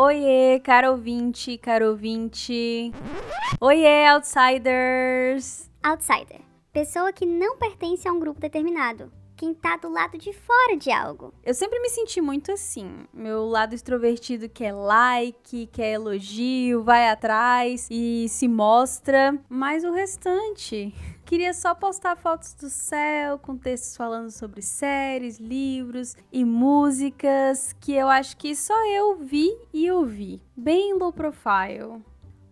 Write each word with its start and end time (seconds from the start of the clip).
Oiê, 0.00 0.60
caro 0.60 0.92
ouvinte, 0.92 1.58
caro 1.58 1.88
ouvinte. 1.88 2.92
Oiê, 3.60 4.08
outsiders. 4.08 5.68
Outsider. 5.82 6.40
Pessoa 6.72 7.12
que 7.12 7.26
não 7.26 7.58
pertence 7.58 8.06
a 8.06 8.12
um 8.12 8.20
grupo 8.20 8.38
determinado 8.38 9.10
quem 9.38 9.54
tá 9.54 9.76
do 9.76 9.88
lado 9.88 10.18
de 10.18 10.32
fora 10.32 10.76
de 10.76 10.90
algo. 10.90 11.32
Eu 11.44 11.54
sempre 11.54 11.78
me 11.78 11.88
senti 11.88 12.20
muito 12.20 12.50
assim. 12.50 13.06
Meu 13.14 13.46
lado 13.46 13.72
extrovertido 13.72 14.48
quer 14.48 14.72
like, 14.72 15.68
quer 15.68 15.92
elogio, 15.92 16.82
vai 16.82 17.08
atrás 17.08 17.86
e 17.88 18.28
se 18.28 18.48
mostra, 18.48 19.38
mas 19.48 19.84
o 19.84 19.92
restante 19.92 20.92
queria 21.28 21.52
só 21.52 21.74
postar 21.74 22.16
fotos 22.16 22.54
do 22.54 22.70
céu 22.70 23.38
com 23.38 23.54
textos 23.54 23.94
falando 23.94 24.30
sobre 24.30 24.62
séries, 24.62 25.38
livros 25.38 26.16
e 26.32 26.42
músicas 26.42 27.74
que 27.78 27.92
eu 27.92 28.08
acho 28.08 28.34
que 28.34 28.56
só 28.56 28.74
eu 28.86 29.14
vi 29.18 29.54
e 29.70 29.90
ouvi. 29.90 30.40
Bem 30.56 30.94
low 30.94 31.12
profile. 31.12 32.02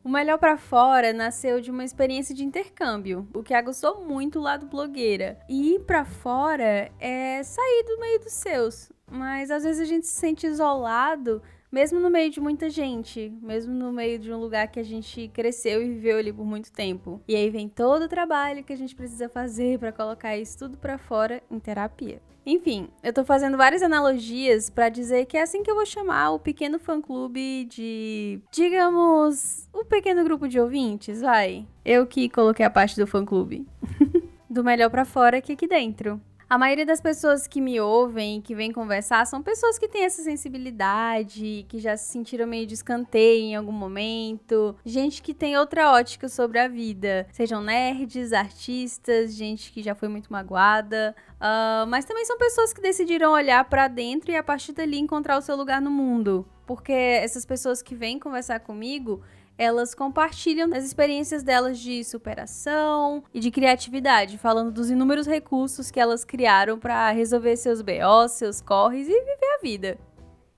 O 0.04 0.10
Melhor 0.10 0.36
para 0.36 0.58
Fora 0.58 1.14
nasceu 1.14 1.58
de 1.58 1.70
uma 1.70 1.84
experiência 1.84 2.34
de 2.34 2.44
intercâmbio, 2.44 3.26
o 3.32 3.42
que 3.42 3.54
aguçou 3.54 4.04
muito 4.04 4.38
o 4.38 4.42
lado 4.42 4.66
blogueira. 4.66 5.40
E 5.48 5.76
ir 5.76 5.80
para 5.80 6.04
fora 6.04 6.92
é 7.00 7.42
sair 7.42 7.84
do 7.86 7.98
meio 7.98 8.20
dos 8.20 8.34
seus, 8.34 8.92
mas 9.10 9.50
às 9.50 9.64
vezes 9.64 9.80
a 9.80 9.86
gente 9.86 10.06
se 10.06 10.12
sente 10.12 10.46
isolado 10.46 11.42
mesmo 11.76 12.00
no 12.00 12.08
meio 12.08 12.30
de 12.30 12.40
muita 12.40 12.70
gente, 12.70 13.30
mesmo 13.42 13.74
no 13.74 13.92
meio 13.92 14.18
de 14.18 14.32
um 14.32 14.40
lugar 14.40 14.66
que 14.68 14.80
a 14.80 14.82
gente 14.82 15.28
cresceu 15.28 15.82
e 15.82 15.90
viveu 15.90 16.16
ali 16.16 16.32
por 16.32 16.46
muito 16.46 16.72
tempo. 16.72 17.20
E 17.28 17.36
aí 17.36 17.50
vem 17.50 17.68
todo 17.68 18.06
o 18.06 18.08
trabalho 18.08 18.64
que 18.64 18.72
a 18.72 18.76
gente 18.76 18.94
precisa 18.94 19.28
fazer 19.28 19.78
para 19.78 19.92
colocar 19.92 20.38
isso 20.38 20.56
tudo 20.56 20.78
para 20.78 20.96
fora 20.96 21.42
em 21.50 21.58
terapia. 21.58 22.18
Enfim, 22.46 22.88
eu 23.02 23.12
tô 23.12 23.26
fazendo 23.26 23.58
várias 23.58 23.82
analogias 23.82 24.70
para 24.70 24.88
dizer 24.88 25.26
que 25.26 25.36
é 25.36 25.42
assim 25.42 25.62
que 25.62 25.70
eu 25.70 25.74
vou 25.74 25.84
chamar 25.84 26.30
o 26.30 26.38
pequeno 26.38 26.78
fã-clube 26.78 27.66
de, 27.66 28.40
digamos, 28.50 29.68
o 29.70 29.84
pequeno 29.84 30.24
grupo 30.24 30.48
de 30.48 30.58
ouvintes, 30.58 31.20
vai. 31.20 31.66
Eu 31.84 32.06
que 32.06 32.30
coloquei 32.30 32.64
a 32.64 32.70
parte 32.70 32.98
do 32.98 33.06
fã-clube. 33.06 33.66
do 34.48 34.64
melhor 34.64 34.88
para 34.88 35.04
fora 35.04 35.42
que 35.42 35.52
aqui 35.52 35.68
dentro. 35.68 36.18
A 36.48 36.56
maioria 36.56 36.86
das 36.86 37.00
pessoas 37.00 37.44
que 37.48 37.60
me 37.60 37.80
ouvem, 37.80 38.40
que 38.40 38.54
vêm 38.54 38.70
conversar, 38.70 39.26
são 39.26 39.42
pessoas 39.42 39.80
que 39.80 39.88
têm 39.88 40.04
essa 40.04 40.22
sensibilidade, 40.22 41.66
que 41.68 41.80
já 41.80 41.96
se 41.96 42.12
sentiram 42.12 42.46
meio 42.46 42.64
de 42.64 42.74
escanteio 42.74 43.42
em 43.42 43.56
algum 43.56 43.72
momento, 43.72 44.76
gente 44.84 45.22
que 45.22 45.34
tem 45.34 45.56
outra 45.56 45.90
ótica 45.90 46.28
sobre 46.28 46.60
a 46.60 46.68
vida, 46.68 47.26
sejam 47.32 47.60
nerds, 47.60 48.32
artistas, 48.32 49.34
gente 49.34 49.72
que 49.72 49.82
já 49.82 49.92
foi 49.92 50.06
muito 50.06 50.32
magoada, 50.32 51.16
uh, 51.32 51.84
mas 51.88 52.04
também 52.04 52.24
são 52.24 52.38
pessoas 52.38 52.72
que 52.72 52.80
decidiram 52.80 53.32
olhar 53.32 53.64
para 53.64 53.88
dentro 53.88 54.30
e 54.30 54.36
a 54.36 54.42
partir 54.42 54.70
dali 54.70 55.00
encontrar 55.00 55.36
o 55.36 55.42
seu 55.42 55.56
lugar 55.56 55.80
no 55.80 55.90
mundo. 55.90 56.46
Porque 56.64 56.92
essas 56.92 57.44
pessoas 57.44 57.82
que 57.82 57.94
vêm 57.96 58.20
conversar 58.20 58.60
comigo, 58.60 59.20
elas 59.58 59.94
compartilham 59.94 60.72
as 60.74 60.84
experiências 60.84 61.42
delas 61.42 61.78
de 61.78 62.04
superação 62.04 63.24
e 63.32 63.40
de 63.40 63.50
criatividade, 63.50 64.38
falando 64.38 64.70
dos 64.70 64.90
inúmeros 64.90 65.26
recursos 65.26 65.90
que 65.90 66.00
elas 66.00 66.24
criaram 66.24 66.78
para 66.78 67.10
resolver 67.10 67.56
seus 67.56 67.80
BOs, 67.80 68.32
seus 68.32 68.60
corres 68.60 69.08
e 69.08 69.12
viver 69.12 69.56
a 69.58 69.62
vida. 69.62 69.98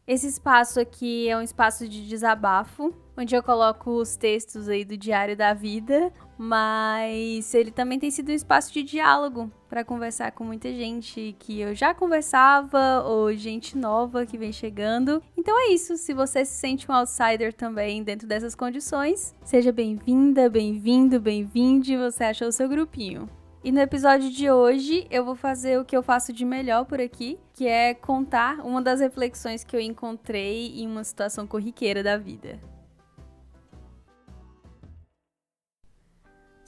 Esse 0.06 0.26
espaço 0.26 0.80
aqui 0.80 1.28
é 1.28 1.36
um 1.36 1.42
espaço 1.42 1.86
de 1.86 2.08
desabafo, 2.08 2.94
onde 3.16 3.34
eu 3.34 3.42
coloco 3.42 3.90
os 3.90 4.16
textos 4.16 4.68
aí 4.68 4.84
do 4.84 4.96
diário 4.96 5.36
da 5.36 5.52
vida, 5.52 6.10
mas 6.38 7.52
ele 7.52 7.72
também 7.72 7.98
tem 7.98 8.10
sido 8.10 8.30
um 8.30 8.34
espaço 8.34 8.72
de 8.72 8.84
diálogo 8.84 9.50
para 9.68 9.84
conversar 9.84 10.30
com 10.32 10.44
muita 10.44 10.72
gente 10.72 11.34
que 11.38 11.60
eu 11.60 11.74
já 11.74 11.92
conversava 11.92 13.02
ou 13.04 13.34
gente 13.34 13.76
nova 13.76 14.24
que 14.24 14.38
vem 14.38 14.52
chegando. 14.52 15.20
Então 15.36 15.58
é 15.60 15.72
isso, 15.72 15.96
se 15.96 16.14
você 16.14 16.44
se 16.44 16.52
sente 16.52 16.90
um 16.90 16.94
outsider 16.94 17.52
também 17.52 18.02
dentro 18.04 18.28
dessas 18.28 18.54
condições, 18.54 19.34
seja 19.44 19.72
bem-vinda, 19.72 20.48
bem-vindo, 20.48 21.20
bem-vinde, 21.20 21.96
você 21.96 22.24
achou 22.24 22.48
o 22.48 22.52
seu 22.52 22.68
grupinho. 22.68 23.28
E 23.64 23.72
no 23.72 23.80
episódio 23.80 24.30
de 24.30 24.48
hoje 24.48 25.06
eu 25.10 25.24
vou 25.24 25.34
fazer 25.34 25.78
o 25.80 25.84
que 25.84 25.96
eu 25.96 26.02
faço 26.02 26.32
de 26.32 26.44
melhor 26.44 26.84
por 26.84 27.00
aqui, 27.00 27.38
que 27.52 27.66
é 27.66 27.92
contar 27.92 28.60
uma 28.64 28.80
das 28.80 29.00
reflexões 29.00 29.64
que 29.64 29.74
eu 29.74 29.80
encontrei 29.80 30.80
em 30.80 30.86
uma 30.86 31.02
situação 31.02 31.46
corriqueira 31.46 32.02
da 32.02 32.16
vida. 32.16 32.60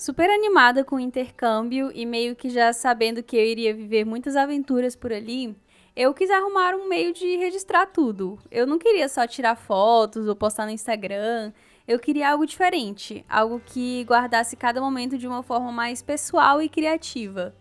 Super 0.01 0.31
animada 0.31 0.83
com 0.83 0.97
o 0.97 0.99
intercâmbio 0.99 1.93
e 1.95 2.07
meio 2.07 2.35
que 2.35 2.49
já 2.49 2.73
sabendo 2.73 3.23
que 3.23 3.37
eu 3.37 3.45
iria 3.45 3.75
viver 3.75 4.07
muitas 4.07 4.35
aventuras 4.35 4.97
por 4.97 5.13
ali, 5.13 5.55
eu 5.95 6.15
quis 6.15 6.31
arrumar 6.31 6.75
um 6.75 6.89
meio 6.89 7.13
de 7.13 7.37
registrar 7.37 7.85
tudo. 7.85 8.39
Eu 8.51 8.67
não 8.67 8.79
queria 8.79 9.11
só 9.11 9.27
tirar 9.27 9.57
fotos 9.57 10.27
ou 10.27 10.35
postar 10.35 10.65
no 10.65 10.71
Instagram. 10.71 11.53
Eu 11.87 11.99
queria 11.99 12.31
algo 12.31 12.47
diferente, 12.47 13.27
algo 13.29 13.61
que 13.61 14.03
guardasse 14.05 14.57
cada 14.57 14.81
momento 14.81 15.19
de 15.19 15.27
uma 15.27 15.43
forma 15.43 15.71
mais 15.71 16.01
pessoal 16.01 16.63
e 16.63 16.69
criativa. 16.71 17.55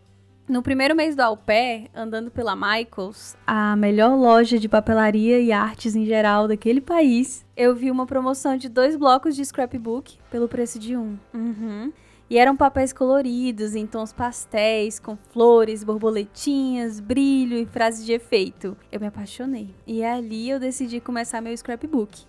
No 0.47 0.63
primeiro 0.63 0.95
mês 0.95 1.17
do 1.17 1.35
pair, 1.35 1.91
andando 1.93 2.31
pela 2.31 2.55
Michaels, 2.55 3.35
a 3.45 3.75
melhor 3.75 4.17
loja 4.17 4.57
de 4.57 4.69
papelaria 4.69 5.41
e 5.41 5.51
artes 5.51 5.93
em 5.93 6.05
geral 6.05 6.47
daquele 6.47 6.79
país, 6.79 7.45
eu 7.57 7.75
vi 7.75 7.91
uma 7.91 8.05
promoção 8.05 8.55
de 8.55 8.69
dois 8.69 8.95
blocos 8.95 9.35
de 9.35 9.43
scrapbook 9.43 10.17
pelo 10.31 10.47
preço 10.47 10.79
de 10.79 10.95
um. 10.95 11.19
Uhum. 11.33 11.91
E 12.29 12.37
eram 12.37 12.55
papéis 12.55 12.93
coloridos, 12.93 13.73
em 13.73 13.87
tons 13.87 14.13
pastéis, 14.13 14.99
com 14.99 15.17
flores, 15.17 15.83
borboletinhas, 15.83 16.99
brilho 16.99 17.57
e 17.57 17.65
frases 17.65 18.05
de 18.05 18.13
efeito. 18.13 18.77
Eu 18.91 18.99
me 18.99 19.07
apaixonei. 19.07 19.73
E 19.87 20.03
ali 20.03 20.47
eu 20.47 20.59
decidi 20.59 20.99
começar 20.99 21.41
meu 21.41 21.57
scrapbook. 21.57 22.27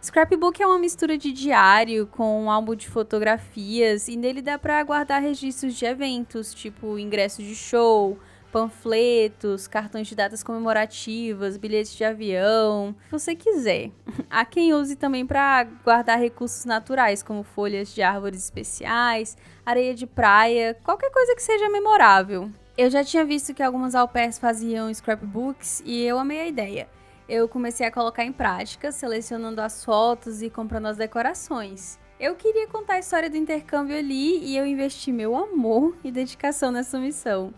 Scrapbook 0.00 0.62
é 0.62 0.66
uma 0.66 0.78
mistura 0.78 1.18
de 1.18 1.32
diário 1.32 2.06
com 2.06 2.44
um 2.44 2.50
álbum 2.50 2.76
de 2.76 2.86
fotografias 2.86 4.06
e 4.06 4.16
nele 4.16 4.40
dá 4.40 4.56
para 4.56 4.80
guardar 4.84 5.20
registros 5.20 5.74
de 5.74 5.84
eventos, 5.84 6.54
tipo 6.54 6.96
ingressos 6.96 7.44
de 7.44 7.56
show, 7.56 8.16
panfletos, 8.54 9.66
cartões 9.66 10.06
de 10.06 10.14
datas 10.14 10.40
comemorativas, 10.40 11.56
bilhetes 11.56 11.92
de 11.92 12.04
avião, 12.04 12.94
se 13.06 13.10
você 13.10 13.34
quiser. 13.34 13.90
Há 14.30 14.44
quem 14.44 14.72
use 14.72 14.94
também 14.94 15.26
para 15.26 15.64
guardar 15.84 16.20
recursos 16.20 16.64
naturais, 16.64 17.20
como 17.20 17.42
folhas 17.42 17.92
de 17.92 18.00
árvores 18.00 18.44
especiais, 18.44 19.36
areia 19.66 19.92
de 19.92 20.06
praia, 20.06 20.78
qualquer 20.84 21.10
coisa 21.10 21.34
que 21.34 21.42
seja 21.42 21.68
memorável. 21.68 22.48
Eu 22.78 22.88
já 22.88 23.02
tinha 23.02 23.24
visto 23.24 23.52
que 23.52 23.62
algumas 23.62 23.92
au 23.96 24.06
pairs 24.06 24.38
faziam 24.38 24.94
scrapbooks 24.94 25.82
e 25.84 26.04
eu 26.04 26.16
amei 26.16 26.38
a 26.38 26.46
ideia. 26.46 26.88
Eu 27.28 27.48
comecei 27.48 27.84
a 27.84 27.90
colocar 27.90 28.24
em 28.24 28.32
prática, 28.32 28.92
selecionando 28.92 29.60
as 29.60 29.84
fotos 29.84 30.42
e 30.42 30.48
comprando 30.48 30.86
as 30.86 30.96
decorações. 30.96 31.98
Eu 32.20 32.36
queria 32.36 32.68
contar 32.68 32.94
a 32.94 32.98
história 33.00 33.28
do 33.28 33.36
intercâmbio 33.36 33.98
ali 33.98 34.38
e 34.44 34.56
eu 34.56 34.64
investi 34.64 35.10
meu 35.10 35.34
amor 35.34 35.96
e 36.04 36.12
dedicação 36.12 36.70
nessa 36.70 37.00
missão. 37.00 37.52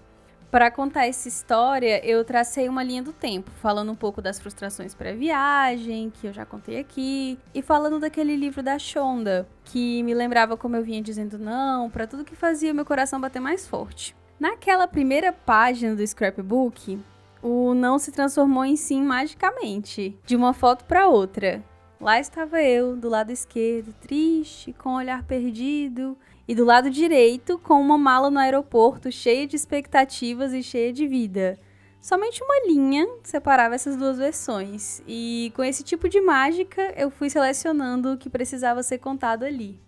Para 0.51 0.71
contar 0.71 1.07
essa 1.07 1.27
história, 1.27 2.05
eu 2.07 2.25
tracei 2.25 2.69
uma 2.69 2.83
linha 2.83 3.03
do 3.03 3.13
tempo, 3.13 3.51
falando 3.61 3.91
um 3.91 3.97
pouco 3.97 4.23
das 4.23 4.39
frustrações 4.39 4.95
pré-viagem, 4.95 6.11
que 6.11 6.29
eu 6.29 6.33
já 6.33 6.47
contei 6.47 6.79
aqui, 6.79 7.39
e 7.53 7.61
falando 7.61 7.99
daquele 7.99 8.37
livro 8.37 8.63
da 8.63 8.79
Shonda, 8.79 9.49
que 9.65 10.03
me 10.05 10.15
lembrava 10.15 10.57
como 10.57 10.77
eu 10.77 10.85
vinha 10.85 11.03
dizendo 11.03 11.37
não 11.37 11.91
para 11.91 12.07
tudo 12.07 12.25
que 12.25 12.37
fazia 12.37 12.73
meu 12.73 12.85
coração 12.85 13.21
bater 13.21 13.41
mais 13.41 13.67
forte. 13.67 14.15
Naquela 14.39 14.87
primeira 14.87 15.33
página 15.33 15.97
do 15.97 16.07
scrapbook, 16.07 16.99
o 17.43 17.75
não 17.75 17.99
se 17.99 18.13
transformou 18.13 18.65
em 18.65 18.77
sim 18.77 19.03
magicamente, 19.03 20.17
de 20.25 20.37
uma 20.37 20.53
foto 20.53 20.85
para 20.85 21.09
outra. 21.09 21.63
Lá 22.01 22.21
estava 22.21 22.63
eu, 22.63 22.95
do 22.95 23.09
lado 23.09 23.33
esquerdo, 23.33 23.93
triste, 23.95 24.73
com 24.75 24.91
o 24.91 24.97
olhar 24.97 25.25
perdido, 25.25 26.17
e 26.49 26.55
do 26.55 26.65
lado 26.65 26.91
direito, 26.91 27.59
com 27.59 27.81
uma 27.81 27.99
mala 27.99 28.31
no 28.31 28.39
aeroporto 28.39 29.11
cheia 29.11 29.47
de 29.47 29.57
expectativas 29.57 30.53
e 30.53 30.63
cheia 30.63 30.93
de 30.93 31.07
vida. 31.07 31.59
Somente 32.01 32.43
uma 32.43 32.67
linha 32.69 33.07
separava 33.25 33.75
essas 33.75 33.97
duas 33.97 34.17
versões, 34.19 35.03
e 35.09 35.53
com 35.57 35.65
esse 35.65 35.83
tipo 35.83 36.09
de 36.09 36.21
mágica 36.21 36.95
eu 36.97 37.11
fui 37.11 37.29
selecionando 37.29 38.13
o 38.13 38.17
que 38.17 38.31
precisava 38.31 38.83
ser 38.83 38.99
contado 38.99 39.43
ali. 39.43 39.81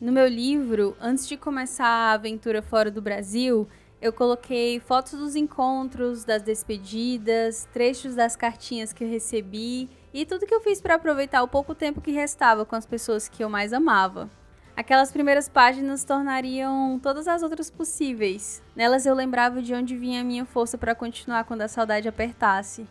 No 0.00 0.10
meu 0.10 0.26
livro, 0.26 0.96
antes 1.00 1.28
de 1.28 1.36
começar 1.36 1.86
a 1.86 2.12
aventura 2.12 2.62
fora 2.62 2.90
do 2.90 3.02
Brasil, 3.02 3.68
Eu 4.00 4.12
coloquei 4.12 4.78
fotos 4.78 5.18
dos 5.18 5.34
encontros, 5.34 6.24
das 6.24 6.42
despedidas, 6.42 7.66
trechos 7.72 8.14
das 8.14 8.36
cartinhas 8.36 8.92
que 8.92 9.02
eu 9.02 9.08
recebi 9.08 9.88
e 10.12 10.26
tudo 10.26 10.46
que 10.46 10.54
eu 10.54 10.60
fiz 10.60 10.80
para 10.80 10.96
aproveitar 10.96 11.42
o 11.42 11.48
pouco 11.48 11.74
tempo 11.74 12.00
que 12.00 12.10
restava 12.10 12.66
com 12.66 12.76
as 12.76 12.84
pessoas 12.84 13.26
que 13.28 13.42
eu 13.42 13.48
mais 13.48 13.72
amava. 13.72 14.30
Aquelas 14.76 15.10
primeiras 15.10 15.48
páginas 15.48 16.04
tornariam 16.04 17.00
todas 17.02 17.26
as 17.26 17.42
outras 17.42 17.70
possíveis. 17.70 18.62
Nelas 18.76 19.06
eu 19.06 19.14
lembrava 19.14 19.62
de 19.62 19.72
onde 19.72 19.96
vinha 19.96 20.20
a 20.20 20.24
minha 20.24 20.44
força 20.44 20.76
para 20.76 20.94
continuar 20.94 21.44
quando 21.44 21.62
a 21.62 21.68
saudade 21.68 22.06
apertasse. 22.06 22.86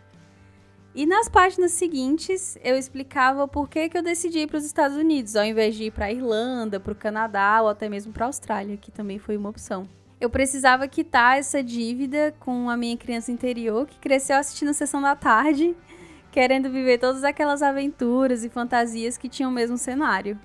E 0.95 1.05
nas 1.05 1.29
páginas 1.29 1.73
seguintes 1.73 2.57
eu 2.63 2.75
explicava 2.75 3.47
por 3.47 3.69
que, 3.69 3.87
que 3.87 3.95
eu 3.95 4.01
decidi 4.01 4.39
ir 4.39 4.47
para 4.47 4.57
os 4.57 4.65
Estados 4.65 4.97
Unidos, 4.97 5.35
ao 5.35 5.45
invés 5.45 5.75
de 5.75 5.83
ir 5.83 5.91
para 5.91 6.05
a 6.05 6.11
Irlanda, 6.11 6.79
para 6.79 6.91
o 6.91 6.95
Canadá 6.95 7.61
ou 7.61 7.69
até 7.69 7.87
mesmo 7.87 8.11
para 8.11 8.25
a 8.25 8.29
Austrália, 8.29 8.77
que 8.77 8.91
também 8.91 9.19
foi 9.19 9.37
uma 9.37 9.49
opção. 9.49 9.87
Eu 10.19 10.29
precisava 10.29 10.87
quitar 10.87 11.37
essa 11.37 11.61
dívida 11.61 12.33
com 12.39 12.67
a 12.67 12.75
minha 12.75 12.97
criança 12.97 13.31
interior 13.31 13.85
que 13.85 13.99
cresceu 13.99 14.37
assistindo 14.37 14.69
a 14.69 14.73
sessão 14.73 15.03
da 15.03 15.15
tarde, 15.15 15.77
querendo 16.31 16.67
viver 16.71 16.97
todas 16.97 17.23
aquelas 17.23 17.61
aventuras 17.61 18.43
e 18.43 18.49
fantasias 18.49 19.19
que 19.19 19.29
tinham 19.29 19.51
o 19.51 19.53
mesmo 19.53 19.77
cenário. 19.77 20.39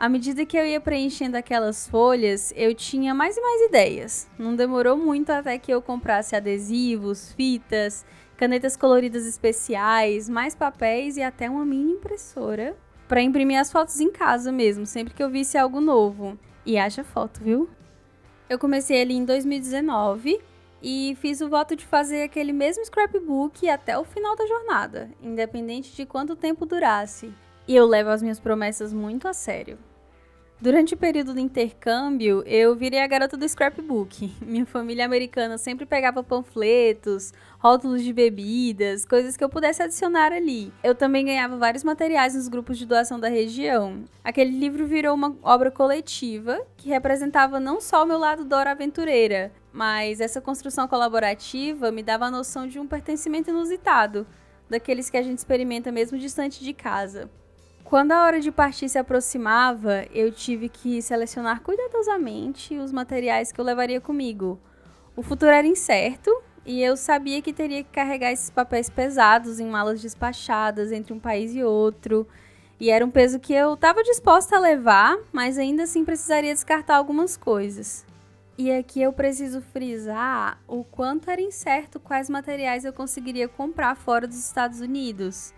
À 0.00 0.08
medida 0.08 0.46
que 0.46 0.56
eu 0.56 0.64
ia 0.64 0.80
preenchendo 0.80 1.36
aquelas 1.36 1.86
folhas, 1.86 2.54
eu 2.56 2.74
tinha 2.74 3.14
mais 3.14 3.36
e 3.36 3.40
mais 3.42 3.68
ideias. 3.68 4.26
Não 4.38 4.56
demorou 4.56 4.96
muito 4.96 5.28
até 5.28 5.58
que 5.58 5.70
eu 5.70 5.82
comprasse 5.82 6.34
adesivos, 6.34 7.34
fitas, 7.34 8.06
canetas 8.34 8.78
coloridas 8.78 9.26
especiais, 9.26 10.26
mais 10.26 10.54
papéis 10.54 11.18
e 11.18 11.22
até 11.22 11.50
uma 11.50 11.66
mini 11.66 11.92
impressora 11.92 12.74
para 13.06 13.20
imprimir 13.20 13.60
as 13.60 13.70
fotos 13.70 14.00
em 14.00 14.10
casa 14.10 14.50
mesmo, 14.50 14.86
sempre 14.86 15.12
que 15.12 15.22
eu 15.22 15.28
visse 15.28 15.58
algo 15.58 15.82
novo. 15.82 16.38
E 16.64 16.78
haja 16.78 17.04
foto, 17.04 17.44
viu? 17.44 17.68
Eu 18.48 18.58
comecei 18.58 19.02
ali 19.02 19.12
em 19.12 19.26
2019 19.26 20.40
e 20.82 21.14
fiz 21.20 21.42
o 21.42 21.50
voto 21.50 21.76
de 21.76 21.84
fazer 21.84 22.22
aquele 22.22 22.54
mesmo 22.54 22.82
scrapbook 22.86 23.68
até 23.68 23.98
o 23.98 24.04
final 24.04 24.34
da 24.34 24.46
jornada, 24.46 25.10
independente 25.20 25.94
de 25.94 26.06
quanto 26.06 26.34
tempo 26.34 26.64
durasse. 26.64 27.30
E 27.68 27.76
eu 27.76 27.84
levo 27.84 28.08
as 28.08 28.22
minhas 28.22 28.40
promessas 28.40 28.94
muito 28.94 29.28
a 29.28 29.34
sério. 29.34 29.78
Durante 30.62 30.92
o 30.92 30.96
período 30.98 31.32
do 31.32 31.40
intercâmbio, 31.40 32.42
eu 32.44 32.76
virei 32.76 33.00
a 33.00 33.06
garota 33.06 33.34
do 33.34 33.48
scrapbook. 33.48 34.30
Minha 34.44 34.66
família 34.66 35.06
americana 35.06 35.56
sempre 35.56 35.86
pegava 35.86 36.22
panfletos, 36.22 37.32
rótulos 37.58 38.04
de 38.04 38.12
bebidas, 38.12 39.06
coisas 39.06 39.38
que 39.38 39.42
eu 39.42 39.48
pudesse 39.48 39.82
adicionar 39.82 40.34
ali. 40.34 40.70
Eu 40.84 40.94
também 40.94 41.24
ganhava 41.24 41.56
vários 41.56 41.82
materiais 41.82 42.34
nos 42.34 42.46
grupos 42.46 42.76
de 42.76 42.84
doação 42.84 43.18
da 43.18 43.30
região. 43.30 44.04
Aquele 44.22 44.50
livro 44.50 44.86
virou 44.86 45.14
uma 45.14 45.34
obra 45.42 45.70
coletiva 45.70 46.60
que 46.76 46.90
representava 46.90 47.58
não 47.58 47.80
só 47.80 48.04
o 48.04 48.06
meu 48.06 48.18
lado 48.18 48.44
Dora 48.44 48.72
aventureira, 48.72 49.50
mas 49.72 50.20
essa 50.20 50.42
construção 50.42 50.86
colaborativa 50.86 51.90
me 51.90 52.02
dava 52.02 52.26
a 52.26 52.30
noção 52.30 52.68
de 52.68 52.78
um 52.78 52.86
pertencimento 52.86 53.48
inusitado, 53.48 54.26
daqueles 54.68 55.08
que 55.08 55.16
a 55.16 55.22
gente 55.22 55.38
experimenta 55.38 55.90
mesmo 55.90 56.18
distante 56.18 56.62
de 56.62 56.74
casa. 56.74 57.30
Quando 57.90 58.12
a 58.12 58.22
hora 58.22 58.38
de 58.38 58.52
partir 58.52 58.88
se 58.88 58.98
aproximava, 58.98 60.06
eu 60.14 60.30
tive 60.30 60.68
que 60.68 61.02
selecionar 61.02 61.60
cuidadosamente 61.60 62.78
os 62.78 62.92
materiais 62.92 63.50
que 63.50 63.60
eu 63.60 63.64
levaria 63.64 64.00
comigo. 64.00 64.60
O 65.16 65.24
futuro 65.24 65.50
era 65.50 65.66
incerto 65.66 66.30
e 66.64 66.80
eu 66.80 66.96
sabia 66.96 67.42
que 67.42 67.52
teria 67.52 67.82
que 67.82 67.90
carregar 67.90 68.30
esses 68.30 68.48
papéis 68.48 68.88
pesados 68.88 69.58
em 69.58 69.66
malas 69.66 70.00
despachadas 70.00 70.92
entre 70.92 71.12
um 71.12 71.18
país 71.18 71.52
e 71.52 71.64
outro. 71.64 72.28
E 72.78 72.90
era 72.90 73.04
um 73.04 73.10
peso 73.10 73.40
que 73.40 73.52
eu 73.52 73.74
estava 73.74 74.04
disposta 74.04 74.54
a 74.54 74.60
levar, 74.60 75.18
mas 75.32 75.58
ainda 75.58 75.82
assim 75.82 76.04
precisaria 76.04 76.54
descartar 76.54 76.94
algumas 76.94 77.36
coisas. 77.36 78.06
E 78.56 78.70
aqui 78.70 79.02
eu 79.02 79.12
preciso 79.12 79.60
frisar 79.60 80.60
o 80.68 80.84
quanto 80.84 81.28
era 81.28 81.42
incerto 81.42 81.98
quais 81.98 82.30
materiais 82.30 82.84
eu 82.84 82.92
conseguiria 82.92 83.48
comprar 83.48 83.96
fora 83.96 84.28
dos 84.28 84.38
Estados 84.38 84.80
Unidos 84.80 85.52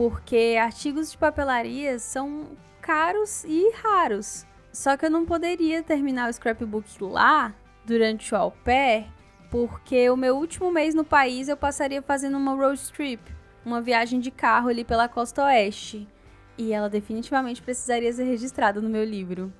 porque 0.00 0.56
artigos 0.58 1.12
de 1.12 1.18
papelaria 1.18 1.98
são 1.98 2.46
caros 2.80 3.44
e 3.44 3.70
raros. 3.82 4.46
Só 4.72 4.96
que 4.96 5.04
eu 5.04 5.10
não 5.10 5.26
poderia 5.26 5.82
terminar 5.82 6.30
o 6.30 6.32
scrapbook 6.32 6.88
lá 7.02 7.54
durante 7.84 8.32
o 8.32 8.38
au 8.38 8.50
pair, 8.64 9.08
porque 9.50 10.08
o 10.08 10.16
meu 10.16 10.38
último 10.38 10.72
mês 10.72 10.94
no 10.94 11.04
país 11.04 11.48
eu 11.48 11.56
passaria 11.56 12.00
fazendo 12.00 12.38
uma 12.38 12.54
road 12.54 12.80
trip, 12.92 13.22
uma 13.62 13.82
viagem 13.82 14.20
de 14.20 14.30
carro 14.30 14.70
ali 14.70 14.84
pela 14.84 15.06
costa 15.06 15.44
oeste, 15.44 16.08
e 16.56 16.72
ela 16.72 16.88
definitivamente 16.88 17.60
precisaria 17.60 18.10
ser 18.10 18.24
registrada 18.24 18.80
no 18.80 18.88
meu 18.88 19.04
livro. 19.04 19.52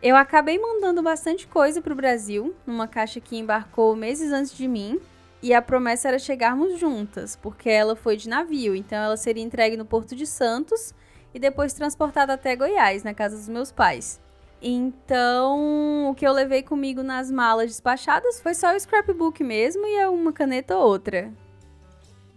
Eu 0.00 0.14
acabei 0.14 0.56
mandando 0.56 1.02
bastante 1.02 1.48
coisa 1.48 1.82
para 1.82 1.92
o 1.92 1.96
Brasil, 1.96 2.54
numa 2.64 2.86
caixa 2.86 3.20
que 3.20 3.36
embarcou 3.36 3.96
meses 3.96 4.30
antes 4.30 4.56
de 4.56 4.68
mim, 4.68 5.00
e 5.42 5.54
a 5.54 5.62
promessa 5.62 6.08
era 6.08 6.18
chegarmos 6.18 6.78
juntas, 6.78 7.36
porque 7.36 7.70
ela 7.70 7.96
foi 7.96 8.16
de 8.16 8.28
navio, 8.28 8.74
então 8.74 8.98
ela 8.98 9.16
seria 9.16 9.42
entregue 9.42 9.76
no 9.76 9.84
Porto 9.84 10.14
de 10.14 10.26
Santos 10.26 10.94
e 11.32 11.38
depois 11.38 11.72
transportada 11.72 12.34
até 12.34 12.54
Goiás, 12.54 13.02
na 13.02 13.14
casa 13.14 13.36
dos 13.36 13.48
meus 13.48 13.72
pais. 13.72 14.20
Então, 14.62 16.10
o 16.10 16.14
que 16.14 16.26
eu 16.26 16.32
levei 16.32 16.62
comigo 16.62 17.02
nas 17.02 17.30
malas 17.30 17.70
despachadas 17.70 18.40
foi 18.42 18.52
só 18.52 18.74
o 18.74 18.78
scrapbook 18.78 19.42
mesmo 19.42 19.86
e 19.86 20.06
uma 20.06 20.32
caneta 20.32 20.76
ou 20.76 20.86
outra. 20.86 21.32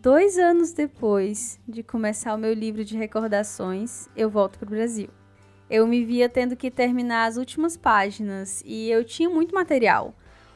Dois 0.01 0.38
anos 0.38 0.71
depois 0.71 1.59
de 1.67 1.83
começar 1.83 2.33
o 2.33 2.38
meu 2.38 2.53
livro 2.53 2.85
de 2.85 2.97
recordações, 2.97 4.07
eu 4.15 4.29
volto 4.29 4.57
para 4.57 4.67
o 4.67 4.69
Brasil. 4.69 5.09
Eu 5.69 5.85
me 5.88 6.06
via 6.06 6.29
tendo 6.29 6.56
que 6.56 6.71
terminar 6.71 7.25
as 7.25 7.35
últimas 7.35 7.75
páginas 7.75 8.61
e 8.65 8.89
eu 8.89 9.03
tinha 9.03 9.29
muito 9.29 9.56
material 9.56 10.13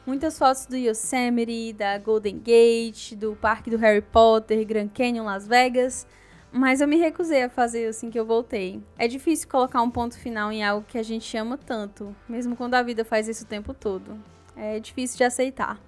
muitas 0.08 0.38
fotos 0.38 0.64
do 0.64 0.74
Yosemite, 0.74 1.74
da 1.74 1.98
Golden 1.98 2.38
Gate, 2.38 3.12
do 3.14 3.36
parque 3.36 3.68
do 3.68 3.76
Harry 3.76 4.00
Potter, 4.00 4.66
Grand 4.66 4.88
Canyon, 4.88 5.26
Las 5.26 5.46
Vegas. 5.46 6.06
Mas 6.50 6.80
eu 6.80 6.88
me 6.88 6.96
recusei 6.96 7.42
a 7.42 7.50
fazer 7.50 7.86
assim 7.86 8.08
que 8.08 8.18
eu 8.18 8.24
voltei. 8.24 8.82
É 8.96 9.06
difícil 9.06 9.46
colocar 9.46 9.82
um 9.82 9.90
ponto 9.90 10.18
final 10.18 10.50
em 10.50 10.64
algo 10.64 10.86
que 10.88 10.96
a 10.96 11.02
gente 11.02 11.36
ama 11.36 11.58
tanto, 11.58 12.16
mesmo 12.26 12.56
quando 12.56 12.74
a 12.74 12.82
vida 12.82 13.04
faz 13.04 13.28
isso 13.28 13.44
o 13.44 13.46
tempo 13.46 13.74
todo. 13.74 14.18
É 14.56 14.80
difícil 14.80 15.18
de 15.18 15.24
aceitar. 15.24 15.78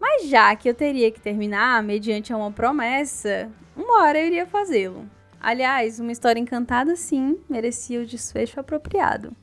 Mas 0.00 0.26
já 0.26 0.56
que 0.56 0.66
eu 0.66 0.74
teria 0.74 1.10
que 1.10 1.20
terminar 1.20 1.82
mediante 1.82 2.32
uma 2.32 2.50
promessa, 2.50 3.50
uma 3.76 4.02
hora 4.02 4.18
eu 4.18 4.28
iria 4.28 4.46
fazê-lo. 4.46 5.06
Aliás, 5.38 6.00
uma 6.00 6.10
história 6.10 6.40
encantada 6.40 6.96
sim 6.96 7.38
merecia 7.50 8.00
o 8.00 8.06
desfecho 8.06 8.58
apropriado. 8.58 9.36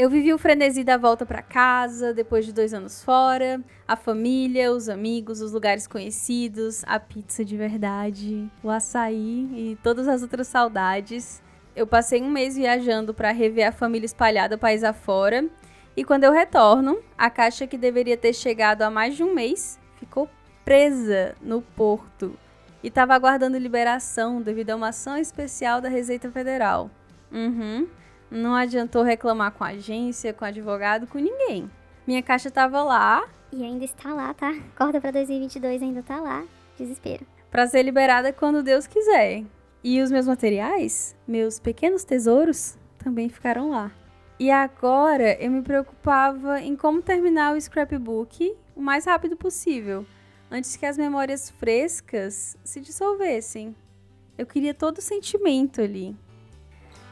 Eu 0.00 0.08
vivi 0.08 0.32
o 0.32 0.38
frenesi 0.38 0.82
da 0.82 0.96
volta 0.96 1.26
para 1.26 1.42
casa, 1.42 2.14
depois 2.14 2.46
de 2.46 2.54
dois 2.54 2.72
anos 2.72 3.04
fora, 3.04 3.60
a 3.86 3.94
família, 3.94 4.72
os 4.72 4.88
amigos, 4.88 5.42
os 5.42 5.52
lugares 5.52 5.86
conhecidos, 5.86 6.82
a 6.86 6.98
pizza 6.98 7.44
de 7.44 7.54
verdade, 7.54 8.50
o 8.62 8.70
açaí 8.70 9.46
e 9.52 9.78
todas 9.82 10.08
as 10.08 10.22
outras 10.22 10.48
saudades. 10.48 11.42
Eu 11.76 11.86
passei 11.86 12.22
um 12.22 12.30
mês 12.30 12.56
viajando 12.56 13.12
para 13.12 13.30
rever 13.30 13.68
a 13.68 13.72
família 13.72 14.06
espalhada 14.06 14.56
país 14.56 14.82
afora, 14.82 15.46
e 15.94 16.02
quando 16.02 16.24
eu 16.24 16.32
retorno, 16.32 16.98
a 17.18 17.28
caixa 17.28 17.66
que 17.66 17.76
deveria 17.76 18.16
ter 18.16 18.32
chegado 18.32 18.80
há 18.80 18.90
mais 18.90 19.14
de 19.14 19.22
um 19.22 19.34
mês 19.34 19.78
ficou 19.96 20.30
presa 20.64 21.34
no 21.42 21.60
porto 21.60 22.34
e 22.82 22.88
estava 22.88 23.12
aguardando 23.12 23.58
liberação 23.58 24.40
devido 24.40 24.70
a 24.70 24.76
uma 24.76 24.88
ação 24.88 25.18
especial 25.18 25.78
da 25.78 25.90
Receita 25.90 26.30
Federal. 26.30 26.90
Uhum, 27.30 27.86
não 28.30 28.54
adiantou 28.54 29.02
reclamar 29.02 29.52
com 29.52 29.64
a 29.64 29.68
agência, 29.68 30.32
com 30.32 30.44
advogado, 30.44 31.06
com 31.06 31.18
ninguém. 31.18 31.70
Minha 32.06 32.22
caixa 32.22 32.50
tava 32.50 32.82
lá. 32.82 33.28
E 33.52 33.64
ainda 33.64 33.84
está 33.84 34.14
lá, 34.14 34.32
tá? 34.32 34.54
Corta 34.76 35.00
pra 35.00 35.10
2022 35.10 35.82
ainda 35.82 36.02
tá 36.02 36.20
lá. 36.20 36.44
Desespero. 36.78 37.26
Pra 37.50 37.66
ser 37.66 37.82
liberada 37.82 38.32
quando 38.32 38.62
Deus 38.62 38.86
quiser. 38.86 39.44
E 39.82 40.00
os 40.00 40.10
meus 40.10 40.26
materiais, 40.26 41.16
meus 41.26 41.58
pequenos 41.58 42.04
tesouros, 42.04 42.78
também 42.98 43.28
ficaram 43.28 43.70
lá. 43.70 43.90
E 44.38 44.50
agora 44.50 45.36
eu 45.42 45.50
me 45.50 45.62
preocupava 45.62 46.60
em 46.60 46.76
como 46.76 47.02
terminar 47.02 47.54
o 47.54 47.60
scrapbook 47.60 48.56
o 48.76 48.80
mais 48.80 49.04
rápido 49.04 49.36
possível, 49.36 50.06
antes 50.50 50.76
que 50.76 50.86
as 50.86 50.96
memórias 50.96 51.50
frescas 51.50 52.56
se 52.64 52.80
dissolvessem. 52.80 53.74
Eu 54.38 54.46
queria 54.46 54.72
todo 54.72 54.98
o 54.98 55.02
sentimento 55.02 55.82
ali, 55.82 56.16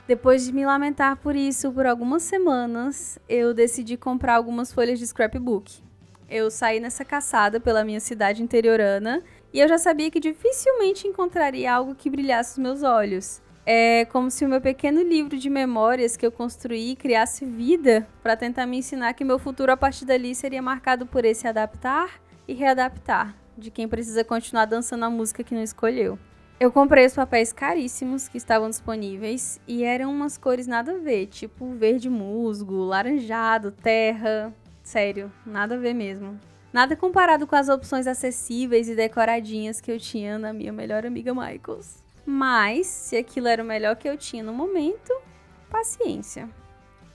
depois 0.08 0.42
de 0.46 0.54
me 0.54 0.64
lamentar 0.64 1.18
por 1.18 1.36
isso 1.36 1.70
por 1.70 1.84
algumas 1.84 2.22
semanas, 2.22 3.18
eu 3.28 3.52
decidi 3.52 3.94
comprar 3.94 4.36
algumas 4.36 4.72
folhas 4.72 4.98
de 4.98 5.06
scrapbook. 5.06 5.82
Eu 6.30 6.50
saí 6.50 6.80
nessa 6.80 7.04
caçada 7.04 7.60
pela 7.60 7.84
minha 7.84 8.00
cidade 8.00 8.42
interiorana 8.42 9.22
e 9.52 9.60
eu 9.60 9.68
já 9.68 9.76
sabia 9.76 10.10
que 10.10 10.18
dificilmente 10.18 11.06
encontraria 11.06 11.70
algo 11.74 11.94
que 11.94 12.08
brilhasse 12.08 12.52
os 12.52 12.58
meus 12.58 12.82
olhos. 12.82 13.42
É 13.66 14.06
como 14.06 14.30
se 14.30 14.46
o 14.46 14.48
meu 14.48 14.62
pequeno 14.62 15.02
livro 15.02 15.36
de 15.36 15.50
memórias 15.50 16.16
que 16.16 16.24
eu 16.24 16.32
construí 16.32 16.96
criasse 16.96 17.44
vida 17.44 18.08
para 18.22 18.34
tentar 18.34 18.64
me 18.64 18.78
ensinar 18.78 19.12
que 19.12 19.24
meu 19.24 19.38
futuro 19.38 19.72
a 19.72 19.76
partir 19.76 20.06
dali 20.06 20.34
seria 20.34 20.62
marcado 20.62 21.04
por 21.04 21.26
esse 21.26 21.46
adaptar 21.46 22.18
e 22.46 22.54
readaptar 22.54 23.36
de 23.58 23.70
quem 23.70 23.86
precisa 23.86 24.24
continuar 24.24 24.64
dançando 24.64 25.04
a 25.04 25.10
música 25.10 25.44
que 25.44 25.54
não 25.54 25.62
escolheu. 25.62 26.18
Eu 26.60 26.72
comprei 26.72 27.06
os 27.06 27.14
papéis 27.14 27.52
caríssimos 27.52 28.26
que 28.26 28.36
estavam 28.36 28.68
disponíveis 28.68 29.60
e 29.64 29.84
eram 29.84 30.10
umas 30.10 30.36
cores 30.36 30.66
nada 30.66 30.90
a 30.90 30.98
ver, 30.98 31.26
tipo 31.26 31.72
verde 31.74 32.10
musgo, 32.10 32.84
laranjado, 32.84 33.70
terra. 33.70 34.52
Sério, 34.82 35.30
nada 35.46 35.76
a 35.76 35.78
ver 35.78 35.94
mesmo. 35.94 36.36
Nada 36.72 36.96
comparado 36.96 37.46
com 37.46 37.54
as 37.54 37.68
opções 37.68 38.08
acessíveis 38.08 38.88
e 38.88 38.96
decoradinhas 38.96 39.80
que 39.80 39.92
eu 39.92 40.00
tinha 40.00 40.36
na 40.36 40.52
minha 40.52 40.72
melhor 40.72 41.06
amiga 41.06 41.32
Michaels. 41.32 42.02
Mas, 42.26 42.88
se 42.88 43.16
aquilo 43.16 43.46
era 43.46 43.62
o 43.62 43.66
melhor 43.66 43.94
que 43.94 44.08
eu 44.08 44.16
tinha 44.16 44.42
no 44.42 44.52
momento, 44.52 45.12
paciência. 45.70 46.48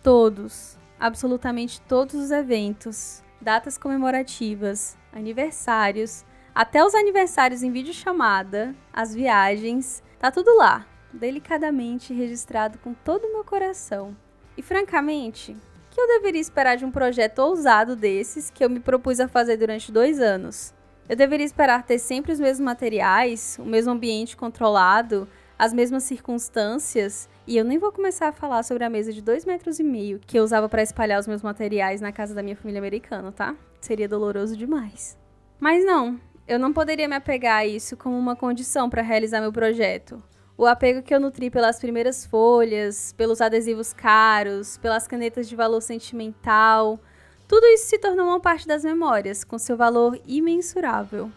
Todos, 0.02 0.78
absolutamente 0.98 1.82
todos 1.82 2.16
os 2.16 2.32
eventos, 2.32 3.22
datas 3.42 3.78
comemorativas, 3.78 4.98
aniversários, 5.12 6.24
até 6.56 6.86
os 6.86 6.94
aniversários 6.94 7.64
em 7.64 7.72
videochamada, 7.72 8.76
as 8.92 9.14
viagens, 9.14 10.04
tá 10.20 10.30
tudo 10.30 10.56
lá, 10.56 10.86
delicadamente 11.12 12.14
registrado 12.14 12.78
com 12.78 12.94
todo 12.94 13.26
o 13.26 13.34
meu 13.34 13.44
coração. 13.44 14.16
E 14.56 14.62
francamente, 14.62 15.58
que 15.90 16.00
eu 16.00 16.08
deveria 16.08 16.42
esperar 16.42 16.78
de 16.78 16.86
um 16.86 16.92
projeto 16.92 17.40
ousado 17.40 17.96
desses 17.96 18.52
que 18.52 18.64
eu 18.64 18.70
me 18.70 18.80
propus 18.80 19.20
a 19.20 19.28
fazer 19.28 19.58
durante 19.58 19.92
dois 19.92 20.20
anos? 20.20 20.74
Eu 21.10 21.16
deveria 21.16 21.46
esperar 21.46 21.84
ter 21.84 21.98
sempre 21.98 22.32
os 22.32 22.40
mesmos 22.40 22.64
materiais, 22.64 23.58
o 23.60 23.66
mesmo 23.66 23.92
ambiente 23.92 24.38
controlado, 24.38 25.28
as 25.58 25.74
mesmas 25.74 26.04
circunstâncias, 26.04 27.28
e 27.48 27.58
eu 27.58 27.66
nem 27.66 27.78
vou 27.78 27.92
começar 27.92 28.30
a 28.30 28.32
falar 28.32 28.64
sobre 28.64 28.84
a 28.84 28.90
mesa 28.90 29.12
de 29.12 29.22
dois 29.22 29.44
metros 29.44 29.80
e 29.80 29.84
meio 29.84 30.20
que 30.20 30.38
eu 30.38 30.44
usava 30.44 30.70
para 30.70 30.84
espalhar 30.84 31.20
os 31.20 31.28
meus 31.28 31.42
materiais 31.42 32.00
na 32.00 32.12
casa 32.12 32.34
da 32.34 32.44
minha 32.44 32.56
família 32.56 32.80
americana, 32.80 33.32
tá? 33.32 33.56
Seria 33.82 34.08
doloroso 34.08 34.56
demais. 34.56 35.18
Mas 35.60 35.86
não, 35.86 36.20
eu 36.48 36.60
não 36.60 36.74
poderia 36.74 37.08
me 37.08 37.16
apegar 37.16 37.60
a 37.60 37.66
isso 37.66 37.96
como 37.96 38.18
uma 38.18 38.36
condição 38.36 38.90
para 38.90 39.02
realizar 39.02 39.40
meu 39.40 39.52
projeto. 39.52 40.22
O 40.58 40.66
apego 40.66 41.02
que 41.02 41.14
eu 41.14 41.20
nutri 41.20 41.50
pelas 41.50 41.80
primeiras 41.80 42.26
folhas, 42.26 43.14
pelos 43.14 43.42
adesivos 43.42 43.94
caros, 43.94 44.78
pelas 44.78 45.08
canetas 45.08 45.48
de 45.48 45.56
valor 45.56 45.82
sentimental, 45.82 47.00
tudo 47.48 47.66
isso 47.68 47.88
se 47.88 47.98
tornou 47.98 48.28
uma 48.28 48.40
parte 48.40 48.68
das 48.68 48.84
memórias, 48.84 49.44
com 49.44 49.58
seu 49.58 49.78
valor 49.78 50.20
imensurável. 50.28 51.32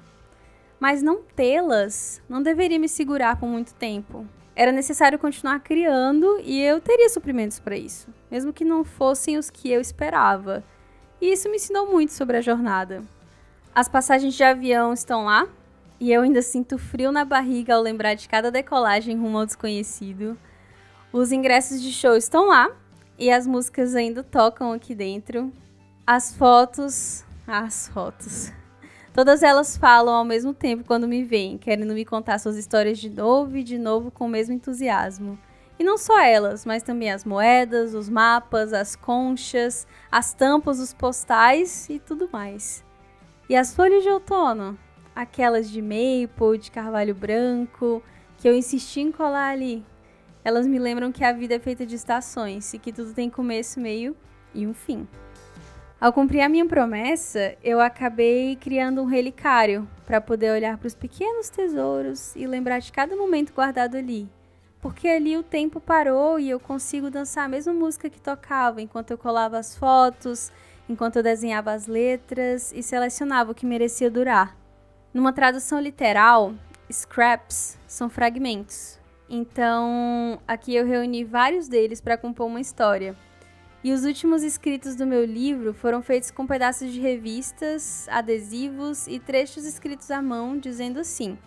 Mas 0.79 1.03
não 1.03 1.23
tê-las 1.23 2.21
não 2.29 2.43
deveria 2.43 2.79
me 2.79 2.89
segurar 2.89 3.39
por 3.39 3.49
muito 3.49 3.75
tempo. 3.75 4.27
Era 4.55 4.73
necessário 4.73 5.19
continuar 5.19 5.61
criando 5.61 6.41
e 6.43 6.61
eu 6.61 6.81
teria 6.81 7.09
suprimentos 7.09 7.59
para 7.61 7.77
isso, 7.77 8.09
mesmo 8.31 8.53
que 8.53 8.65
não 8.65 8.85
fossem 8.85 9.39
os 9.39 9.51
que 9.51 9.71
eu 9.71 9.81
esperava. 9.81 10.65
E 11.21 11.33
isso 11.33 11.49
me 11.49 11.57
ensinou 11.57 11.87
muito 11.87 12.13
sobre 12.13 12.37
a 12.37 12.43
jornada. 12.43 13.03
As 13.77 13.91
passagens 13.91 14.33
de 14.33 14.43
avião 14.43 14.95
estão 14.95 15.27
lá, 15.27 15.47
e 16.01 16.11
eu 16.11 16.23
ainda 16.23 16.41
sinto 16.41 16.79
frio 16.79 17.13
na 17.13 17.27
barriga 17.27 17.75
ao 17.75 17.83
lembrar 17.83 18.15
de 18.15 18.27
cada 18.27 18.51
decolagem 18.51 19.19
rumo 19.19 19.37
ao 19.37 19.45
desconhecido. 19.45 20.39
Os 21.13 21.31
ingressos 21.31 21.83
de 21.83 21.93
show 21.93 22.17
estão 22.17 22.47
lá, 22.47 22.71
e 23.19 23.31
as 23.31 23.47
músicas 23.47 23.95
ainda 23.95 24.23
tocam 24.23 24.73
aqui 24.73 24.95
dentro. 24.95 25.53
As 26.07 26.35
fotos. 26.35 27.23
As 27.47 27.89
fotos. 27.89 28.51
Todas 29.13 29.43
elas 29.43 29.77
falam 29.77 30.15
ao 30.15 30.25
mesmo 30.25 30.55
tempo 30.55 30.83
quando 30.83 31.07
me 31.07 31.23
veem, 31.23 31.59
querendo 31.59 31.93
me 31.93 32.07
contar 32.07 32.39
suas 32.39 32.57
histórias 32.57 32.97
de 32.97 33.11
novo 33.11 33.59
e 33.59 33.63
de 33.63 33.77
novo 33.77 34.11
com 34.11 34.25
o 34.25 34.31
mesmo 34.31 34.55
entusiasmo. 34.55 35.39
E 35.79 35.85
não 35.85 35.99
só 35.99 36.19
elas, 36.19 36.65
mas 36.65 36.83
também 36.83 37.13
as 37.13 37.27
moedas, 37.27 37.93
os 37.93 38.09
mapas, 38.09 38.73
as 38.73 38.97
conchas, 38.97 39.87
as 40.11 40.33
tampas, 40.33 40.81
os 40.81 40.95
postais 40.95 41.91
e 41.91 41.99
tudo 41.99 42.27
mais. 42.33 42.86
E 43.49 43.55
as 43.55 43.73
folhas 43.73 44.03
de 44.03 44.09
outono, 44.09 44.77
aquelas 45.15 45.71
de 45.71 45.81
maple, 45.81 46.59
de 46.59 46.69
carvalho 46.69 47.15
branco, 47.15 48.03
que 48.39 48.49
eu 48.49 48.55
insisti 48.57 49.01
em 49.01 49.13
colar 49.13 49.51
ali. 49.51 49.85
Elas 50.45 50.67
me 50.67 50.81
lembram 50.81 51.13
que 51.13 51.25
a 51.25 51.33
vida 51.33 51.55
é 51.55 51.61
feita 51.61 51.87
de 51.87 51.95
estações 51.95 52.75
e 52.75 52.79
que 52.79 52.93
tudo 52.93 53.15
tem 53.15 53.31
começo, 53.31 53.79
meio 53.79 54.17
e 54.53 54.67
um 54.67 54.75
fim. 54.75 55.07
Ao 56.01 56.13
cumprir 56.13 56.41
a 56.41 56.49
minha 56.49 56.67
promessa, 56.67 57.57
eu 57.63 57.81
acabei 57.81 58.57
criando 58.57 59.01
um 59.01 59.07
relicário 59.07 59.89
para 60.05 60.21
poder 60.21 60.51
olhar 60.51 60.77
para 60.77 60.89
os 60.89 60.95
pequenos 60.95 61.49
tesouros 61.49 62.35
e 62.35 62.47
lembrar 62.49 62.81
de 62.81 62.91
cada 62.91 63.15
momento 63.15 63.55
guardado 63.55 63.97
ali. 63.97 64.29
Porque 64.81 65.09
ali 65.09 65.37
o 65.37 65.43
tempo 65.43 65.81
parou 65.81 66.39
e 66.39 66.51
eu 66.51 66.61
consigo 66.61 67.11
dançar 67.11 67.45
a 67.45 67.49
mesma 67.49 67.73
música 67.73 68.11
que 68.11 68.21
tocava 68.21 68.83
enquanto 68.83 69.13
eu 69.13 69.19
colava 69.19 69.57
as 69.57 69.77
fotos, 69.77 70.53
enquanto 70.89 71.17
eu 71.17 71.23
desenhava 71.23 71.73
as 71.73 71.87
letras 71.87 72.73
e 72.75 72.83
selecionava 72.83 73.53
o 73.53 73.55
que 73.55 73.67
merecia 73.67 74.11
durar. 74.11 74.57
Numa 75.13 75.33
tradução 75.33 75.81
literal, 75.81 76.55
scraps 76.91 77.79
são 77.87 78.09
fragmentos. 78.09 78.99
Então, 79.29 80.41
aqui 80.47 80.75
eu 80.75 80.87
reuni 80.87 81.25
vários 81.25 81.69
deles 81.69 82.01
para 82.01 82.17
compor 82.17 82.47
uma 82.47 82.61
história. 82.61 83.17
E 83.83 83.93
os 83.93 84.05
últimos 84.05 84.43
escritos 84.43 84.97
do 84.97 85.07
meu 85.07 85.25
livro 85.25 85.73
foram 85.73 86.03
feitos 86.03 86.31
com 86.31 86.47
pedaços 86.47 86.93
de 86.93 87.01
revistas, 87.01 88.09
adesivos 88.09 89.07
e 89.07 89.19
trechos 89.19 89.65
escritos 89.65 90.11
à 90.11 90.21
mão 90.21 90.59
dizendo 90.59 91.01
assim. 91.01 91.39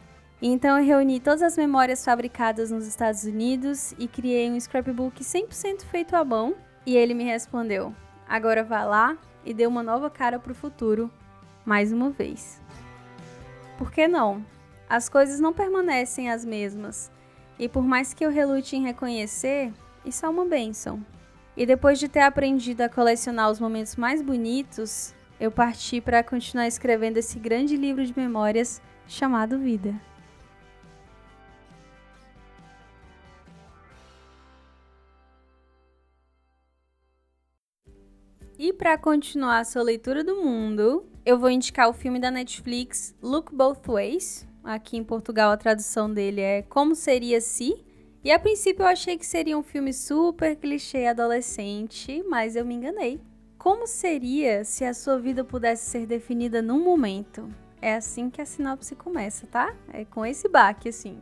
Então 0.41 0.77
eu 0.77 0.85
reuni 0.85 1.19
todas 1.19 1.41
as 1.41 1.57
memórias 1.57 2.03
fabricadas 2.03 2.71
nos 2.71 2.87
Estados 2.87 3.23
Unidos 3.23 3.93
e 3.99 4.07
criei 4.07 4.49
um 4.49 4.59
scrapbook 4.59 5.21
100% 5.21 5.83
feito 5.83 6.15
à 6.15 6.23
mão. 6.23 6.55
E 6.85 6.95
ele 6.95 7.13
me 7.13 7.25
respondeu: 7.25 7.93
agora 8.27 8.63
vá 8.63 8.85
lá 8.85 9.17
e 9.45 9.53
dê 9.53 9.65
uma 9.65 9.83
nova 9.83 10.09
cara 10.09 10.39
para 10.39 10.51
o 10.51 10.55
futuro, 10.55 11.09
mais 11.65 11.91
uma 11.91 12.09
vez. 12.09 12.61
Por 13.77 13.91
que 13.91 14.07
não? 14.07 14.45
As 14.89 15.07
coisas 15.07 15.39
não 15.39 15.53
permanecem 15.53 16.29
as 16.29 16.43
mesmas, 16.43 17.11
e 17.57 17.67
por 17.67 17.83
mais 17.83 18.13
que 18.13 18.25
eu 18.25 18.31
relute 18.31 18.75
em 18.75 18.83
reconhecer, 18.83 19.73
isso 20.05 20.25
é 20.25 20.29
uma 20.29 20.45
bênção. 20.45 21.05
E 21.55 21.65
depois 21.65 21.99
de 21.99 22.07
ter 22.07 22.21
aprendido 22.21 22.81
a 22.81 22.89
colecionar 22.89 23.51
os 23.51 23.59
momentos 23.59 23.95
mais 23.95 24.21
bonitos, 24.21 25.13
eu 25.39 25.51
parti 25.51 25.99
para 26.01 26.23
continuar 26.23 26.67
escrevendo 26.67 27.17
esse 27.17 27.37
grande 27.37 27.75
livro 27.75 28.05
de 28.05 28.17
memórias 28.17 28.81
chamado 29.07 29.59
Vida. 29.59 30.08
Para 38.79 38.97
continuar 38.97 39.59
a 39.59 39.65
sua 39.65 39.83
leitura 39.83 40.23
do 40.23 40.37
mundo, 40.37 41.05
eu 41.25 41.37
vou 41.37 41.49
indicar 41.49 41.89
o 41.89 41.93
filme 41.93 42.17
da 42.17 42.31
Netflix 42.31 43.13
Look 43.21 43.53
Both 43.53 43.85
Ways. 43.85 44.47
Aqui 44.63 44.95
em 44.95 45.03
Portugal 45.03 45.51
a 45.51 45.57
tradução 45.57 46.11
dele 46.11 46.39
é 46.39 46.61
Como 46.61 46.95
Seria 46.95 47.41
Se. 47.41 47.75
E 48.23 48.31
a 48.31 48.39
princípio 48.39 48.83
eu 48.83 48.87
achei 48.87 49.17
que 49.17 49.25
seria 49.25 49.57
um 49.57 49.63
filme 49.63 49.91
super 49.91 50.55
clichê 50.55 51.07
adolescente, 51.07 52.23
mas 52.29 52.55
eu 52.55 52.65
me 52.65 52.73
enganei. 52.73 53.19
Como 53.57 53.85
seria 53.85 54.63
se 54.63 54.85
a 54.85 54.93
sua 54.93 55.19
vida 55.19 55.43
pudesse 55.43 55.89
ser 55.89 56.05
definida 56.05 56.61
num 56.61 56.81
momento? 56.81 57.53
É 57.81 57.95
assim 57.95 58.29
que 58.29 58.41
a 58.41 58.45
sinopse 58.45 58.95
começa, 58.95 59.45
tá? 59.45 59.75
É 59.91 60.05
com 60.05 60.25
esse 60.25 60.47
baque 60.47 60.87
assim. 60.87 61.21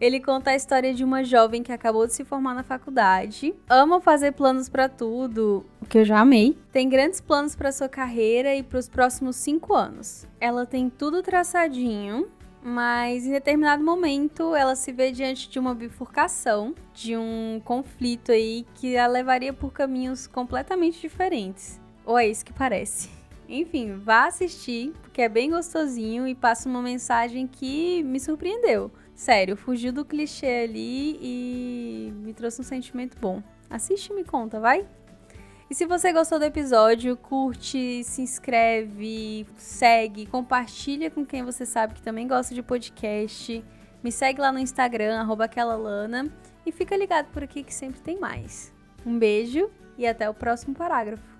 Ele 0.00 0.20
conta 0.20 0.50
a 0.50 0.56
história 0.56 0.94
de 0.94 1.02
uma 1.02 1.24
jovem 1.24 1.60
que 1.60 1.72
acabou 1.72 2.06
de 2.06 2.14
se 2.14 2.24
formar 2.24 2.54
na 2.54 2.62
faculdade, 2.62 3.52
ama 3.68 4.00
fazer 4.00 4.30
planos 4.30 4.68
para 4.68 4.88
tudo, 4.88 5.66
o 5.80 5.86
que 5.86 5.98
eu 5.98 6.04
já 6.04 6.20
amei. 6.20 6.56
Tem 6.70 6.88
grandes 6.88 7.20
planos 7.20 7.56
para 7.56 7.72
sua 7.72 7.88
carreira 7.88 8.54
e 8.54 8.62
para 8.62 8.78
os 8.78 8.88
próximos 8.88 9.34
cinco 9.34 9.74
anos. 9.74 10.24
Ela 10.40 10.64
tem 10.64 10.88
tudo 10.88 11.20
traçadinho, 11.20 12.28
mas 12.62 13.26
em 13.26 13.32
determinado 13.32 13.82
momento 13.82 14.54
ela 14.54 14.76
se 14.76 14.92
vê 14.92 15.10
diante 15.10 15.50
de 15.50 15.58
uma 15.58 15.74
bifurcação, 15.74 16.76
de 16.94 17.16
um 17.16 17.60
conflito 17.64 18.30
aí 18.30 18.64
que 18.76 18.96
a 18.96 19.06
levaria 19.08 19.52
por 19.52 19.72
caminhos 19.72 20.28
completamente 20.28 21.00
diferentes. 21.00 21.80
Ou 22.06 22.16
é 22.16 22.28
isso 22.28 22.44
que 22.44 22.52
parece. 22.52 23.10
Enfim, 23.48 23.96
vá 23.96 24.26
assistir, 24.26 24.92
porque 25.00 25.22
é 25.22 25.28
bem 25.28 25.50
gostosinho 25.50 26.28
e 26.28 26.34
passa 26.34 26.68
uma 26.68 26.82
mensagem 26.82 27.46
que 27.46 28.02
me 28.04 28.20
surpreendeu. 28.20 28.92
Sério, 29.18 29.56
fugiu 29.56 29.92
do 29.92 30.04
clichê 30.04 30.62
ali 30.62 31.18
e 31.20 32.12
me 32.18 32.32
trouxe 32.32 32.60
um 32.60 32.64
sentimento 32.64 33.18
bom. 33.18 33.42
Assiste 33.68 34.12
e 34.12 34.14
me 34.14 34.22
conta, 34.22 34.60
vai? 34.60 34.86
E 35.68 35.74
se 35.74 35.86
você 35.86 36.12
gostou 36.12 36.38
do 36.38 36.44
episódio, 36.44 37.16
curte, 37.16 38.04
se 38.04 38.22
inscreve, 38.22 39.44
segue, 39.56 40.24
compartilha 40.24 41.10
com 41.10 41.26
quem 41.26 41.42
você 41.42 41.66
sabe 41.66 41.94
que 41.94 42.00
também 42.00 42.28
gosta 42.28 42.54
de 42.54 42.62
podcast. 42.62 43.64
Me 44.04 44.12
segue 44.12 44.40
lá 44.40 44.52
no 44.52 44.60
Instagram, 44.60 45.26
aquelalana. 45.42 46.32
E 46.64 46.70
fica 46.70 46.96
ligado 46.96 47.26
por 47.32 47.42
aqui 47.42 47.64
que 47.64 47.74
sempre 47.74 48.00
tem 48.00 48.20
mais. 48.20 48.72
Um 49.04 49.18
beijo 49.18 49.68
e 49.98 50.06
até 50.06 50.30
o 50.30 50.34
próximo 50.34 50.76
parágrafo. 50.76 51.37